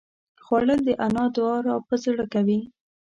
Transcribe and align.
خوړل 0.43 0.79
د 0.87 0.89
انا 1.05 1.23
دعا 1.35 1.55
راپه 1.67 1.95
زړه 2.03 2.25
کوي 2.33 2.59